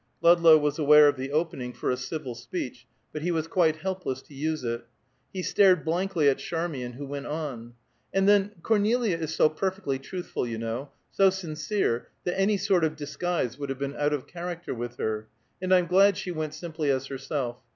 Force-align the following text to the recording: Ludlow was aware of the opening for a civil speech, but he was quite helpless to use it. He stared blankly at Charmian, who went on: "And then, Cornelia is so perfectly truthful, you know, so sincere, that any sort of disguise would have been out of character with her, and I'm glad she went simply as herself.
Ludlow 0.23 0.57
was 0.57 0.79
aware 0.79 1.07
of 1.07 1.15
the 1.15 1.31
opening 1.31 1.73
for 1.73 1.91
a 1.91 1.95
civil 1.95 2.33
speech, 2.33 2.87
but 3.13 3.21
he 3.21 3.29
was 3.29 3.47
quite 3.47 3.75
helpless 3.75 4.23
to 4.23 4.33
use 4.33 4.63
it. 4.63 4.83
He 5.31 5.43
stared 5.43 5.85
blankly 5.85 6.27
at 6.27 6.39
Charmian, 6.39 6.93
who 6.93 7.05
went 7.05 7.27
on: 7.27 7.75
"And 8.11 8.27
then, 8.27 8.49
Cornelia 8.63 9.15
is 9.19 9.35
so 9.35 9.47
perfectly 9.47 9.99
truthful, 9.99 10.47
you 10.47 10.57
know, 10.57 10.89
so 11.11 11.29
sincere, 11.29 12.07
that 12.23 12.39
any 12.39 12.57
sort 12.57 12.83
of 12.83 12.95
disguise 12.95 13.59
would 13.59 13.69
have 13.69 13.77
been 13.77 13.95
out 13.95 14.11
of 14.11 14.25
character 14.25 14.73
with 14.73 14.95
her, 14.97 15.27
and 15.61 15.71
I'm 15.71 15.85
glad 15.85 16.17
she 16.17 16.31
went 16.31 16.55
simply 16.55 16.89
as 16.89 17.05
herself. 17.05 17.61